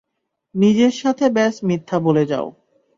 [0.55, 2.47] নিজের সাথে ব্যস মিথ্যা বলে যাও।